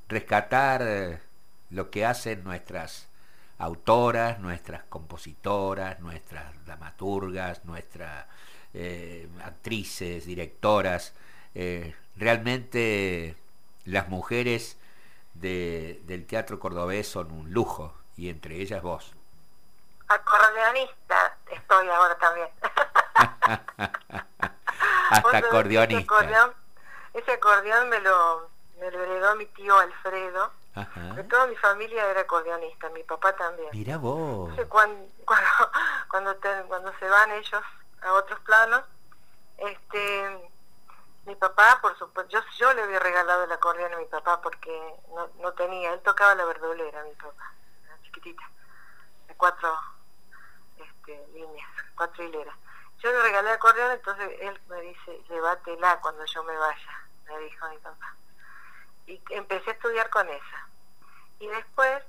rescatar 0.09 1.19
lo 1.69 1.89
que 1.89 2.05
hacen 2.05 2.43
nuestras 2.43 3.07
autoras, 3.57 4.39
nuestras 4.39 4.83
compositoras, 4.83 5.99
nuestras 5.99 6.65
dramaturgas, 6.65 7.65
nuestras 7.65 8.25
eh, 8.73 9.27
actrices, 9.43 10.25
directoras. 10.25 11.13
Eh, 11.55 11.93
realmente 12.15 13.35
las 13.85 14.09
mujeres 14.09 14.77
del 15.33 16.25
teatro 16.27 16.59
cordobés 16.59 17.07
son 17.07 17.31
un 17.31 17.51
lujo 17.51 17.93
y 18.15 18.29
entre 18.29 18.55
ellas 18.55 18.81
vos. 18.81 19.13
Acordeonista 20.07 21.37
estoy 21.51 21.89
ahora 21.89 22.15
también. 22.17 22.47
Hasta 25.09 25.37
acordeonista. 25.37 26.53
Ese 27.13 27.31
acordeón, 27.31 27.89
me, 27.89 27.99
lo, 27.99 28.49
me 28.79 28.89
lo 28.89 29.03
heredó 29.03 29.35
mi 29.35 29.45
tío 29.47 29.77
Alfredo. 29.77 30.51
De 31.15 31.23
toda 31.25 31.45
mi 31.47 31.55
familia 31.57 32.09
era 32.09 32.21
acordeonista, 32.21 32.89
mi 32.89 33.03
papá 33.03 33.35
también. 33.35 33.69
Mira 33.73 33.97
vos. 33.97 34.51
cuando, 34.69 35.07
cuando, 35.25 36.35
cuando, 36.67 36.93
se 36.99 37.07
van 37.07 37.31
ellos 37.31 37.63
a 38.01 38.13
otros 38.13 38.39
planos, 38.39 38.83
este 39.57 40.51
mi 41.25 41.35
papá, 41.35 41.79
por 41.81 41.97
supuesto, 41.97 42.31
yo, 42.31 42.41
yo 42.57 42.73
le 42.73 42.83
había 42.83 42.99
regalado 42.99 43.45
el 43.45 43.51
acordeón 43.51 43.93
a 43.93 43.97
mi 43.97 44.05
papá 44.05 44.41
porque 44.41 44.95
no, 45.09 45.29
no 45.39 45.53
tenía, 45.53 45.93
él 45.93 46.01
tocaba 46.01 46.35
la 46.35 46.45
verdulera, 46.45 47.03
mi 47.03 47.15
papá, 47.15 47.53
chiquitita, 48.03 48.43
de 49.27 49.35
cuatro 49.35 49.73
este, 50.77 51.25
líneas, 51.33 51.69
cuatro 51.95 52.23
hileras. 52.23 52.55
Yo 52.99 53.11
le 53.11 53.21
regalé 53.21 53.49
el 53.49 53.55
acordeón, 53.55 53.91
entonces 53.91 54.29
él 54.39 54.59
me 54.69 54.81
dice, 54.81 55.23
llévatela 55.29 55.99
cuando 56.01 56.25
yo 56.25 56.43
me 56.43 56.55
vaya, 56.57 56.99
me 57.27 57.39
dijo 57.39 57.69
mi 57.69 57.77
papá. 57.77 58.15
Y 59.07 59.21
empecé 59.29 59.71
a 59.71 59.73
estudiar 59.73 60.09
con 60.09 60.29
esa. 60.29 60.67
Y 61.39 61.47
después 61.47 62.03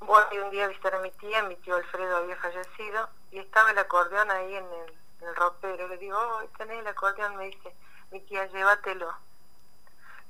voy 0.00 0.38
un 0.38 0.50
día 0.50 0.64
a 0.64 0.68
visitar 0.68 0.94
a 0.94 1.00
mi 1.00 1.10
tía, 1.12 1.42
mi 1.42 1.56
tío 1.56 1.76
Alfredo 1.76 2.16
había 2.16 2.36
fallecido, 2.36 3.08
y 3.30 3.38
estaba 3.38 3.70
el 3.70 3.78
acordeón 3.78 4.30
ahí 4.30 4.54
en 4.54 4.64
el, 4.64 4.94
el 5.20 5.36
ropero. 5.36 5.88
Le 5.88 5.98
digo, 5.98 6.18
oh, 6.18 6.42
tenés 6.58 6.80
el 6.80 6.86
acordeón, 6.86 7.36
me 7.36 7.46
dice, 7.46 7.74
mi 8.10 8.20
tía, 8.20 8.46
llévatelo. 8.46 9.14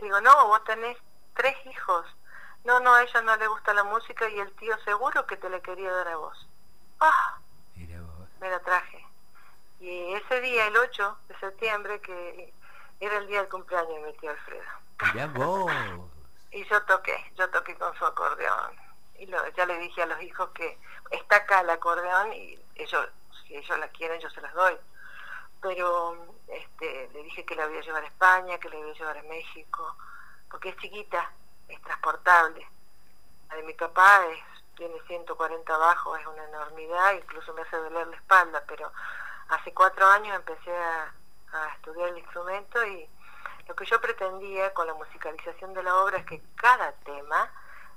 Digo, 0.00 0.20
no, 0.20 0.46
vos 0.48 0.62
tenés 0.64 0.96
tres 1.34 1.54
hijos. 1.66 2.06
No, 2.64 2.80
no, 2.80 2.94
a 2.94 3.02
ella 3.02 3.22
no 3.22 3.36
le 3.36 3.46
gusta 3.46 3.72
la 3.74 3.84
música 3.84 4.28
y 4.28 4.38
el 4.40 4.52
tío 4.56 4.76
seguro 4.84 5.26
que 5.26 5.36
te 5.36 5.48
le 5.48 5.60
quería 5.60 5.92
dar 5.92 6.08
a 6.08 6.16
vos. 6.16 6.46
¡Ah! 7.00 7.38
Me 8.40 8.50
la 8.50 8.60
traje. 8.60 9.06
Y 9.80 10.12
ese 10.14 10.40
día, 10.40 10.66
el 10.66 10.76
8 10.76 11.18
de 11.28 11.38
septiembre, 11.38 12.00
que 12.00 12.52
era 13.00 13.18
el 13.18 13.26
día 13.26 13.40
del 13.40 13.48
cumpleaños 13.48 13.94
de 13.94 14.00
mi 14.00 14.12
tío 14.18 14.30
Alfredo. 14.30 14.64
Mira 15.12 15.26
vos. 15.28 15.72
y 16.52 16.64
yo 16.64 16.82
toqué, 16.82 17.32
yo 17.36 17.48
toqué 17.50 17.74
con 17.76 17.94
su 17.96 18.04
acordeón. 18.04 18.72
Y 19.18 19.26
ya 19.26 19.66
le 19.66 19.78
dije 19.78 20.02
a 20.02 20.06
los 20.06 20.20
hijos 20.22 20.50
que 20.50 20.78
está 21.10 21.36
acá 21.36 21.60
el 21.60 21.70
acordeón 21.70 22.32
y 22.32 22.58
ellos, 22.74 23.08
si 23.46 23.56
ellos 23.56 23.78
la 23.78 23.88
quieren, 23.88 24.20
yo 24.20 24.30
se 24.30 24.40
las 24.40 24.52
doy. 24.54 24.76
Pero 25.60 26.16
este, 26.48 27.08
le 27.12 27.22
dije 27.22 27.44
que 27.44 27.56
la 27.56 27.66
voy 27.66 27.78
a 27.78 27.82
llevar 27.82 28.04
a 28.04 28.06
España, 28.06 28.58
que 28.58 28.68
la 28.68 28.76
voy 28.76 28.90
a 28.90 28.94
llevar 28.94 29.18
a 29.18 29.22
México, 29.22 29.96
porque 30.50 30.70
es 30.70 30.76
chiquita, 30.76 31.30
es 31.68 31.80
transportable. 31.82 32.66
La 33.48 33.56
de 33.56 33.62
mi 33.62 33.74
papá 33.74 34.26
es, 34.26 34.42
tiene 34.76 35.00
140 35.06 35.76
bajos, 35.76 36.20
es 36.20 36.26
una 36.26 36.44
enormidad, 36.44 37.14
incluso 37.14 37.52
me 37.54 37.62
hace 37.62 37.76
doler 37.76 38.06
la 38.06 38.16
espalda, 38.16 38.62
pero 38.66 38.92
hace 39.48 39.72
cuatro 39.72 40.06
años 40.06 40.36
empecé 40.36 40.76
a, 40.76 41.12
estudiar 41.76 42.10
el 42.10 42.18
instrumento 42.18 42.84
y 42.84 43.08
lo 43.66 43.74
que 43.74 43.86
yo 43.86 43.98
pretendía 43.98 44.74
con 44.74 44.86
la 44.86 44.92
musicalización 44.92 45.72
de 45.72 45.82
la 45.82 45.96
obra 45.96 46.18
es 46.18 46.26
que 46.26 46.42
cada 46.54 46.92
tema 46.92 47.50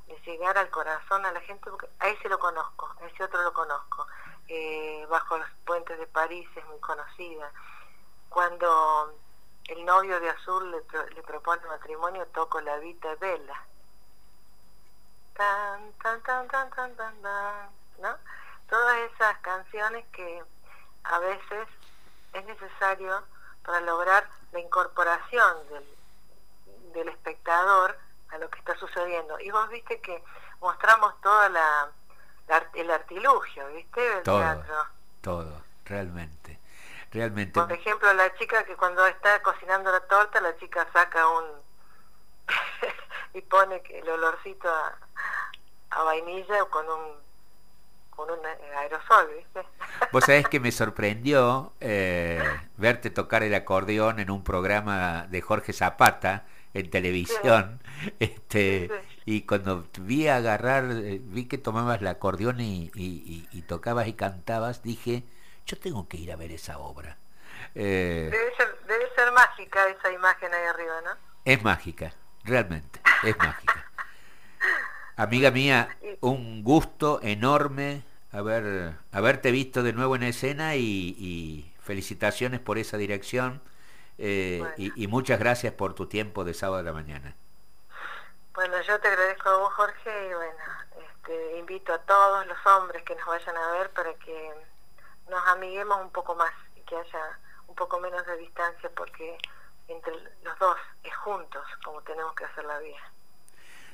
le 0.07 0.17
llegara 0.21 0.61
al 0.61 0.69
corazón 0.69 1.25
a 1.25 1.31
la 1.33 1.41
gente, 1.41 1.69
porque 1.69 1.89
a 1.99 2.07
ese 2.07 2.29
lo 2.29 2.39
conozco, 2.39 2.95
a 3.01 3.05
ese 3.05 3.21
otro 3.21 3.41
lo 3.41 3.51
conozco. 3.51 4.07
Eh, 4.49 5.05
bajo 5.09 5.37
los 5.37 5.47
puentes 5.65 5.97
de 5.99 6.07
París 6.07 6.49
es 6.55 6.65
muy 6.65 6.79
conocida. 6.79 7.51
Cuando 8.29 9.13
el 9.67 9.85
novio 9.85 10.19
de 10.19 10.29
Azul 10.29 10.71
le, 10.71 11.13
le 11.13 11.21
propone 11.21 11.65
matrimonio, 11.67 12.25
toco 12.33 12.59
la 12.61 12.77
Vita 12.77 13.13
Bella. 13.15 13.63
Tan, 15.35 15.93
tan, 15.93 16.21
tan, 16.23 16.47
tan, 16.47 16.69
tan, 16.71 16.95
tan, 16.95 17.21
tan, 17.21 17.69
¿no? 18.01 18.17
Todas 18.69 18.97
esas 19.11 19.37
canciones 19.39 20.05
que 20.11 20.43
a 21.03 21.19
veces 21.19 21.67
es 22.33 22.45
necesario 22.45 23.23
para 23.63 23.81
lograr 23.81 24.27
la 24.51 24.59
incorporación 24.59 25.57
del, 26.93 27.07
espectador 27.07 27.97
a 28.29 28.37
lo 28.39 28.49
que 28.49 28.59
está 28.59 28.75
sucediendo. 28.77 29.39
Y 29.39 29.51
vos 29.51 29.69
viste 29.69 30.01
que 30.01 30.23
mostramos 30.59 31.19
toda 31.21 31.49
la, 31.49 31.89
el 32.73 32.91
artilugio, 32.91 33.67
¿viste? 33.69 34.01
Del 34.01 34.23
todo, 34.23 34.39
teatro. 34.39 34.75
Todo, 35.21 35.61
realmente. 35.85 36.59
Realmente. 37.11 37.59
Por 37.59 37.71
ejemplo, 37.71 38.13
la 38.13 38.35
chica 38.35 38.63
que 38.65 38.75
cuando 38.75 39.05
está 39.07 39.41
cocinando 39.41 39.91
la 39.91 40.01
torta, 40.01 40.39
la 40.41 40.55
chica 40.57 40.87
saca 40.93 41.27
un... 41.27 41.45
y 43.33 43.41
pone 43.41 43.81
el 43.89 44.09
olorcito 44.09 44.69
a, 44.69 44.95
a 45.91 46.03
vainilla 46.03 46.65
con 46.65 46.87
un 46.87 47.29
con 48.19 48.29
un 48.31 48.45
aerosol, 48.75 49.29
¿viste? 49.33 49.61
Vos 50.11 50.25
sabés 50.25 50.45
que 50.49 50.59
me 50.59 50.73
sorprendió 50.73 51.71
eh, 51.79 52.43
verte 52.75 53.09
tocar 53.11 53.43
el 53.43 53.53
acordeón 53.55 54.19
en 54.19 54.29
un 54.29 54.43
programa 54.43 55.25
de 55.29 55.41
Jorge 55.41 55.71
Zapata 55.71 56.43
en 56.73 56.89
televisión, 56.89 57.81
este 58.19 58.89
y 59.25 59.41
cuando 59.41 59.85
vi 59.99 60.27
agarrar, 60.27 60.85
eh, 60.91 61.21
vi 61.21 61.45
que 61.45 61.59
tomabas 61.59 62.01
el 62.01 62.07
acordeón 62.07 62.61
y, 62.61 62.89
y, 62.95 63.61
tocabas 63.67 64.07
y 64.07 64.13
cantabas, 64.13 64.81
dije, 64.81 65.23
yo 65.67 65.77
tengo 65.77 66.07
que 66.07 66.17
ir 66.17 66.31
a 66.31 66.35
ver 66.35 66.51
esa 66.51 66.79
obra. 66.79 67.17
Eh, 67.75 68.29
debe, 68.31 68.55
ser, 68.55 68.75
debe 68.87 69.05
ser 69.15 69.31
mágica 69.31 69.87
esa 69.87 70.11
imagen 70.11 70.51
ahí 70.51 70.65
arriba, 70.65 71.01
¿no? 71.05 71.11
Es 71.45 71.63
mágica, 71.63 72.11
realmente, 72.43 72.99
es 73.23 73.37
mágica. 73.37 73.85
Amiga 75.15 75.51
mía, 75.51 75.95
un 76.21 76.63
gusto 76.63 77.19
enorme 77.21 78.03
haber, 78.31 78.93
haberte 79.11 79.51
visto 79.51 79.83
de 79.83 79.93
nuevo 79.93 80.15
en 80.15 80.23
escena 80.23 80.75
y, 80.75 81.71
felicitaciones 81.83 82.59
por 82.59 82.77
esa 82.77 82.97
dirección 82.97 83.61
eh, 84.21 84.61
y, 84.75 85.07
muchas 85.07 85.39
gracias 85.39 85.73
por 85.73 85.93
tu 85.93 86.07
tiempo 86.07 86.43
de 86.43 86.53
sábado 86.53 86.81
a 86.81 86.83
la 86.83 86.91
mañana. 86.91 87.33
Bueno, 88.53 88.81
yo 88.81 88.99
te 88.99 89.07
agradezco 89.07 89.47
a 89.47 89.57
vos, 89.57 89.73
Jorge, 89.73 90.29
y 90.29 90.33
bueno, 90.33 90.59
este, 91.09 91.57
invito 91.57 91.93
a 91.93 91.99
todos 91.99 92.45
los 92.45 92.57
hombres 92.65 93.01
que 93.03 93.15
nos 93.15 93.25
vayan 93.25 93.55
a 93.55 93.71
ver 93.71 93.89
para 93.91 94.13
que 94.15 94.51
nos 95.29 95.47
amiguemos 95.47 96.01
un 96.01 96.09
poco 96.09 96.35
más 96.35 96.51
y 96.75 96.81
que 96.81 96.97
haya 96.97 97.39
un 97.69 97.75
poco 97.75 98.01
menos 98.01 98.25
de 98.25 98.35
distancia 98.37 98.89
porque 98.93 99.37
entre 99.87 100.11
los 100.43 100.59
dos 100.59 100.75
es 101.03 101.15
juntos 101.15 101.63
como 101.85 102.01
tenemos 102.01 102.35
que 102.35 102.43
hacer 102.43 102.65
la 102.65 102.77
vida. 102.79 102.99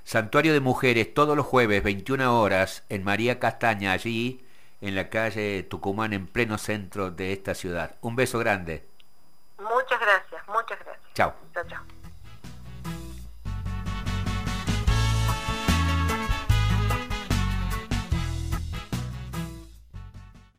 Santuario 0.05 0.53
de 0.53 0.59
Mujeres 0.59 1.13
todos 1.13 1.37
los 1.37 1.45
jueves, 1.45 1.83
21 1.83 2.41
horas, 2.41 2.83
en 2.89 3.03
María 3.03 3.39
Castaña, 3.39 3.91
allí 3.91 4.43
en 4.81 4.95
la 4.95 5.09
calle 5.09 5.61
Tucumán, 5.63 6.13
en 6.13 6.25
pleno 6.25 6.57
centro 6.57 7.11
de 7.11 7.31
esta 7.31 7.53
ciudad. 7.53 7.95
Un 8.01 8.15
beso 8.15 8.39
grande. 8.39 8.94
Muchas 9.57 9.99
gracias, 9.99 10.47
muchas 10.47 10.79
gracias. 10.79 11.13
Chao. 11.13 11.33
Chao, 11.53 11.63
chao. 11.67 11.94